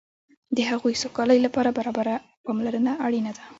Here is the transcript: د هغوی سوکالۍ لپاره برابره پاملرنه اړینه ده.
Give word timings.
د 0.55 0.57
هغوی 0.69 0.93
سوکالۍ 1.03 1.39
لپاره 1.45 1.75
برابره 1.77 2.15
پاملرنه 2.45 2.93
اړینه 3.05 3.31
ده. 3.37 3.43